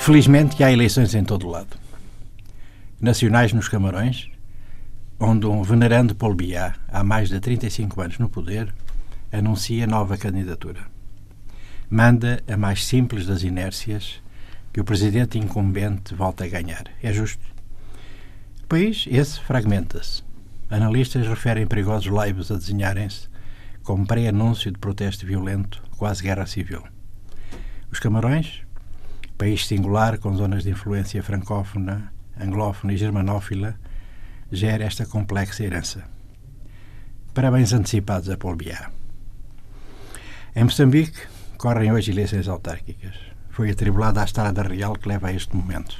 Felizmente 0.00 0.64
há 0.64 0.72
eleições 0.72 1.14
em 1.14 1.22
todo 1.22 1.46
lado. 1.46 1.76
Nacionais 2.98 3.52
nos 3.52 3.68
Camarões, 3.68 4.30
onde 5.20 5.46
um 5.46 5.62
venerando 5.62 6.14
Paul 6.14 6.34
Biá, 6.34 6.74
há 6.88 7.04
mais 7.04 7.28
de 7.28 7.38
35 7.38 8.00
anos 8.00 8.18
no 8.18 8.28
poder, 8.28 8.74
anuncia 9.30 9.86
nova 9.86 10.16
candidatura. 10.16 10.80
Manda 11.90 12.42
a 12.48 12.56
mais 12.56 12.86
simples 12.86 13.26
das 13.26 13.42
inércias 13.42 14.22
que 14.72 14.80
o 14.80 14.84
presidente 14.84 15.38
incumbente 15.38 16.14
volta 16.14 16.44
a 16.44 16.48
ganhar. 16.48 16.84
É 17.02 17.12
justo. 17.12 17.44
O 18.64 18.66
país, 18.68 19.06
esse, 19.06 19.38
fragmenta-se. 19.40 20.22
Analistas 20.70 21.26
referem 21.26 21.66
perigosos 21.66 22.10
laibos 22.10 22.50
a 22.50 22.56
desenharem-se 22.56 23.28
como 23.82 24.06
pré-anúncio 24.06 24.72
de 24.72 24.78
protesto 24.78 25.26
violento, 25.26 25.82
quase 25.98 26.22
guerra 26.22 26.46
civil. 26.46 26.82
Os 27.92 27.98
Camarões, 27.98 28.62
país 29.40 29.66
singular 29.66 30.18
com 30.18 30.36
zonas 30.36 30.64
de 30.64 30.70
influência 30.70 31.22
francófona, 31.22 32.12
anglófona 32.38 32.92
e 32.92 32.98
germanófila, 32.98 33.74
gera 34.52 34.84
esta 34.84 35.06
complexa 35.06 35.64
herança. 35.64 36.04
Parabéns 37.32 37.72
antecipados 37.72 38.28
a 38.28 38.36
Paul 38.36 38.56
Biá. 38.56 38.90
Em 40.54 40.64
Moçambique, 40.64 41.18
correm 41.56 41.90
hoje 41.90 42.10
eleições 42.10 42.48
autárquicas. 42.48 43.14
Foi 43.48 43.70
atribulada 43.70 44.20
a 44.20 44.24
estrada 44.24 44.62
real 44.62 44.92
que 44.92 45.08
leva 45.08 45.28
a 45.28 45.32
este 45.32 45.56
momento. 45.56 45.96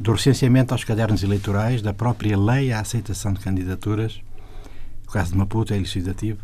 Do 0.00 0.12
recenseamento 0.12 0.72
aos 0.72 0.84
cadernos 0.84 1.22
eleitorais, 1.22 1.82
da 1.82 1.92
própria 1.92 2.38
lei 2.38 2.72
à 2.72 2.80
aceitação 2.80 3.34
de 3.34 3.40
candidaturas, 3.40 4.22
o 5.06 5.10
caso 5.10 5.32
de 5.32 5.36
Maputo 5.36 5.74
é 5.74 5.76
elucidativo. 5.76 6.40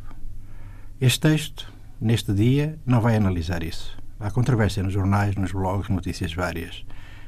Este 1.00 1.20
texto, 1.20 1.72
neste 1.98 2.30
dia, 2.34 2.78
não 2.84 3.00
vai 3.00 3.16
analisar 3.16 3.62
isso. 3.62 3.98
Há 4.22 4.30
controvérsia 4.30 4.82
nos 4.82 4.92
jornais, 4.92 5.34
nos 5.34 5.50
blogs, 5.50 5.88
notícias 5.88 6.34
várias. 6.34 6.84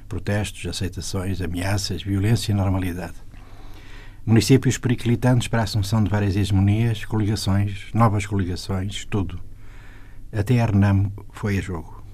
Protestos, 0.06 0.66
aceitações, 0.66 1.40
ameaças, 1.40 2.02
violência 2.02 2.52
e 2.52 2.54
normalidade. 2.54 3.14
Municípios 4.26 4.76
periclitantes 4.76 5.48
para 5.48 5.60
a 5.60 5.64
assunção 5.64 6.04
de 6.04 6.10
várias 6.10 6.36
hegemonias, 6.36 7.06
coligações, 7.06 7.86
novas 7.94 8.26
coligações, 8.26 9.06
tudo. 9.06 9.40
Até 10.30 10.60
a 10.60 10.66
Renamo 10.66 11.10
foi 11.30 11.56
a 11.56 11.62
jogo. 11.62 12.04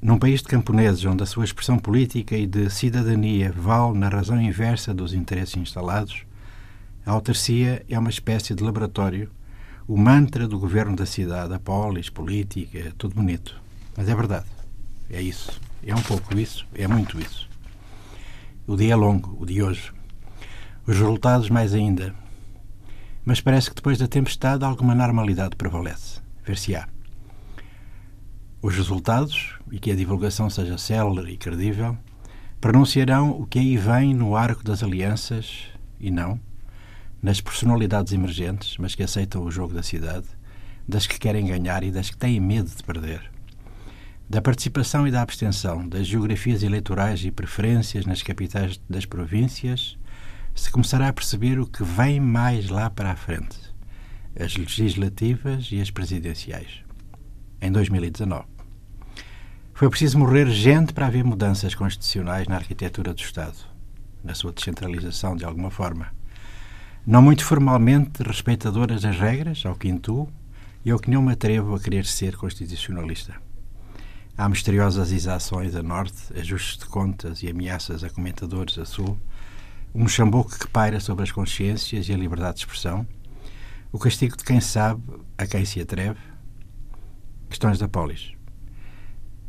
Num 0.00 0.18
país 0.18 0.40
de 0.40 0.48
camponeses 0.48 1.04
onde 1.04 1.22
a 1.22 1.26
sua 1.26 1.44
expressão 1.44 1.78
política 1.78 2.34
e 2.38 2.46
de 2.46 2.70
cidadania 2.70 3.52
vale 3.52 3.98
na 3.98 4.08
razão 4.08 4.40
inversa 4.40 4.94
dos 4.94 5.12
interesses 5.12 5.58
instalados, 5.58 6.24
a 7.04 7.10
autarcia 7.10 7.84
é 7.86 7.98
uma 7.98 8.08
espécie 8.08 8.54
de 8.54 8.64
laboratório, 8.64 9.30
o 9.86 9.98
mantra 9.98 10.48
do 10.48 10.58
governo 10.58 10.96
da 10.96 11.04
cidade, 11.04 11.52
a 11.52 11.58
polis, 11.58 12.08
política, 12.08 12.94
tudo 12.96 13.16
bonito. 13.16 13.62
Mas 13.96 14.08
é 14.08 14.14
verdade. 14.14 14.46
É 15.10 15.20
isso. 15.20 15.60
É 15.82 15.94
um 15.94 16.02
pouco 16.02 16.36
isso. 16.38 16.66
É 16.74 16.86
muito 16.88 17.20
isso. 17.20 17.48
O 18.66 18.76
dia 18.76 18.94
é 18.94 18.96
longo, 18.96 19.36
o 19.40 19.46
de 19.46 19.62
hoje. 19.62 19.92
Os 20.86 20.98
resultados 20.98 21.48
mais 21.48 21.74
ainda. 21.74 22.14
Mas 23.24 23.40
parece 23.40 23.70
que 23.70 23.76
depois 23.76 23.98
da 23.98 24.08
tempestade 24.08 24.64
alguma 24.64 24.94
normalidade 24.94 25.56
prevalece. 25.56 26.20
Ver-se-á. 26.44 26.88
Os 28.60 28.74
resultados, 28.74 29.54
e 29.70 29.78
que 29.78 29.90
a 29.90 29.96
divulgação 29.96 30.48
seja 30.48 30.78
célere 30.78 31.32
e 31.32 31.36
credível, 31.36 31.96
pronunciarão 32.60 33.30
o 33.30 33.46
que 33.46 33.58
aí 33.58 33.76
vem 33.76 34.14
no 34.14 34.34
arco 34.36 34.64
das 34.64 34.82
alianças 34.82 35.66
e 36.00 36.10
não 36.10 36.40
nas 37.22 37.40
personalidades 37.40 38.12
emergentes, 38.12 38.76
mas 38.76 38.94
que 38.94 39.02
aceitam 39.02 39.42
o 39.42 39.50
jogo 39.50 39.72
da 39.72 39.82
cidade, 39.82 40.26
das 40.86 41.06
que 41.06 41.18
querem 41.18 41.46
ganhar 41.46 41.82
e 41.82 41.90
das 41.90 42.10
que 42.10 42.18
têm 42.18 42.38
medo 42.38 42.68
de 42.68 42.82
perder 42.82 43.33
da 44.28 44.40
participação 44.40 45.06
e 45.06 45.10
da 45.10 45.22
abstenção, 45.22 45.86
das 45.88 46.06
geografias 46.06 46.62
eleitorais 46.62 47.24
e 47.24 47.30
preferências 47.30 48.06
nas 48.06 48.22
capitais 48.22 48.80
das 48.88 49.04
províncias, 49.04 49.98
se 50.54 50.70
começará 50.70 51.08
a 51.08 51.12
perceber 51.12 51.58
o 51.58 51.66
que 51.66 51.82
vem 51.82 52.20
mais 52.20 52.68
lá 52.68 52.88
para 52.88 53.10
a 53.10 53.16
frente: 53.16 53.58
as 54.38 54.56
legislativas 54.56 55.68
e 55.70 55.80
as 55.80 55.90
presidenciais. 55.90 56.82
Em 57.60 57.70
2019. 57.70 58.44
Foi 59.72 59.90
preciso 59.90 60.18
morrer 60.18 60.48
gente 60.50 60.92
para 60.92 61.06
haver 61.06 61.24
mudanças 61.24 61.74
constitucionais 61.74 62.46
na 62.46 62.56
arquitetura 62.56 63.12
do 63.12 63.20
Estado, 63.20 63.56
na 64.22 64.32
sua 64.32 64.52
descentralização, 64.52 65.36
de 65.36 65.44
alguma 65.44 65.70
forma. 65.70 66.12
Não 67.04 67.20
muito 67.20 67.44
formalmente 67.44 68.22
respeitadoras 68.22 69.02
das 69.02 69.18
regras, 69.18 69.66
ao 69.66 69.74
que 69.74 69.88
intuo, 69.88 70.30
e 70.84 70.90
ao 70.90 70.98
que 70.98 71.10
não 71.10 71.22
me 71.22 71.32
atrevo 71.32 71.74
a 71.74 71.80
querer 71.80 72.06
ser 72.06 72.36
constitucionalista. 72.36 73.43
Há 74.36 74.48
misteriosas 74.48 75.12
exações 75.12 75.76
a 75.76 75.82
norte, 75.82 76.36
ajustes 76.36 76.78
de 76.78 76.86
contas 76.86 77.40
e 77.44 77.48
ameaças 77.48 78.02
a 78.02 78.10
comentadores 78.10 78.76
a 78.78 78.84
sul, 78.84 79.16
um 79.94 80.08
chamboco 80.08 80.58
que 80.58 80.66
paira 80.66 80.98
sobre 80.98 81.22
as 81.22 81.30
consciências 81.30 82.08
e 82.08 82.12
a 82.12 82.16
liberdade 82.16 82.54
de 82.54 82.60
expressão, 82.62 83.06
o 83.92 83.98
castigo 83.98 84.36
de 84.36 84.42
quem 84.42 84.60
sabe, 84.60 85.00
a 85.38 85.46
quem 85.46 85.64
se 85.64 85.80
atreve, 85.80 86.18
questões 87.48 87.78
da 87.78 87.86
polis. 87.86 88.32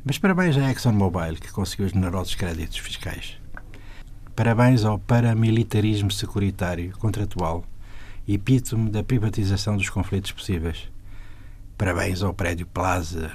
Mas 0.03 0.19
parabéns 0.19 0.55
à 0.55 0.69
ExxonMobil, 0.69 1.37
que 1.41 1.51
conseguiu 1.51 1.87
os 1.87 1.91
generosos 1.91 2.35
créditos 2.35 2.77
fiscais. 2.77 3.39
Parabéns 4.35 4.85
ao 4.85 4.99
paramilitarismo 4.99 6.11
securitário, 6.11 6.95
contratual, 6.99 7.65
epítome 8.27 8.91
da 8.91 9.03
privatização 9.03 9.77
dos 9.77 9.89
conflitos 9.89 10.31
possíveis. 10.31 10.91
Parabéns 11.75 12.21
ao 12.21 12.35
prédio 12.35 12.67
Plaza, 12.67 13.31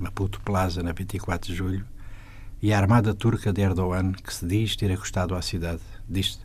Maputo 0.00 0.40
Plaza, 0.40 0.82
na 0.82 0.92
24 0.92 1.52
de 1.52 1.54
julho, 1.54 1.84
e 2.62 2.72
a 2.72 2.78
armada 2.78 3.14
turca 3.14 3.52
de 3.52 3.60
Erdogan, 3.60 4.12
que 4.12 4.32
se 4.32 4.46
diz 4.46 4.74
ter 4.74 4.90
acostado 4.90 5.34
à 5.34 5.42
cidade. 5.42 5.82
Diz-se. 6.08 6.40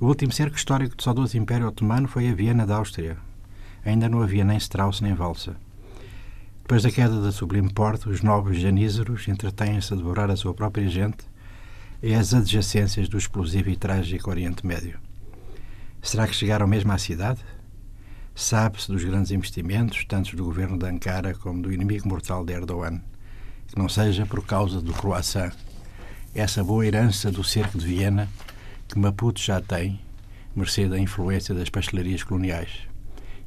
O 0.00 0.06
último 0.06 0.32
cerco 0.32 0.56
histórico 0.56 0.96
do 0.96 1.02
saudoso 1.02 1.36
Império 1.36 1.68
Otomano 1.68 2.08
foi 2.08 2.28
a 2.28 2.34
Viena 2.34 2.66
da 2.66 2.76
Áustria. 2.76 3.18
Ainda 3.84 4.08
não 4.08 4.22
havia 4.22 4.44
nem 4.44 4.56
Strauss 4.56 5.02
nem 5.02 5.12
Valsa. 5.12 5.56
Depois 6.62 6.82
da 6.82 6.90
queda 6.90 7.20
da 7.20 7.30
Sublime 7.30 7.70
Porte, 7.70 8.08
os 8.08 8.22
novos 8.22 8.58
janízeros 8.58 9.28
entretêm-se 9.28 9.92
a 9.92 9.96
devorar 9.96 10.30
a 10.30 10.36
sua 10.36 10.54
própria 10.54 10.88
gente 10.88 11.18
e 12.02 12.14
as 12.14 12.32
adjacências 12.32 13.08
do 13.08 13.18
explosivo 13.18 13.68
e 13.68 13.76
trágico 13.76 14.30
Oriente 14.30 14.66
Médio. 14.66 14.98
Será 16.00 16.26
que 16.26 16.34
chegaram 16.34 16.66
mesmo 16.66 16.92
à 16.92 16.98
cidade? 16.98 17.40
Sabe-se 18.34 18.90
dos 18.90 19.04
grandes 19.04 19.30
investimentos, 19.30 20.04
tanto 20.06 20.34
do 20.36 20.44
governo 20.44 20.78
de 20.78 20.86
Ankara 20.86 21.34
como 21.34 21.62
do 21.62 21.72
inimigo 21.72 22.08
mortal 22.08 22.44
de 22.44 22.52
Erdogan, 22.52 23.00
que 23.66 23.78
não 23.78 23.88
seja 23.88 24.24
por 24.26 24.44
causa 24.44 24.80
do 24.80 24.92
croissant, 24.92 25.52
essa 26.34 26.62
boa 26.62 26.86
herança 26.86 27.30
do 27.30 27.42
cerco 27.42 27.78
de 27.78 27.86
Viena 27.86 28.28
que 28.90 28.98
Maputo 28.98 29.40
já 29.40 29.60
tem, 29.60 30.00
mercê 30.54 30.88
da 30.88 30.98
influência 30.98 31.54
das 31.54 31.68
pastelarias 31.68 32.24
coloniais. 32.24 32.88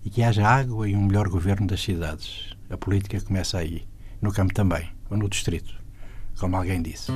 E 0.06 0.10
que 0.10 0.24
haja 0.24 0.48
água 0.48 0.88
e 0.88 0.96
um 0.96 1.06
melhor 1.06 1.28
governo 1.28 1.68
das 1.68 1.82
cidades. 1.82 2.56
A 2.70 2.78
política 2.78 3.20
começa 3.20 3.58
aí, 3.58 3.86
no 4.22 4.32
campo 4.32 4.54
também, 4.54 4.90
ou 5.10 5.18
no 5.18 5.30
distrito, 5.30 5.74
como 6.38 6.56
alguém 6.56 6.82
disse. 6.82 7.12